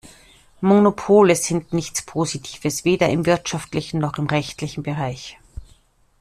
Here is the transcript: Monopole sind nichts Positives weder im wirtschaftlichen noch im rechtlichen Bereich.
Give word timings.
Monopole 0.61 1.35
sind 1.35 1.73
nichts 1.73 2.01
Positives 2.01 2.85
weder 2.85 3.09
im 3.09 3.27
wirtschaftlichen 3.27 3.99
noch 3.99 4.17
im 4.17 4.25
rechtlichen 4.25 4.81
Bereich. 4.81 5.37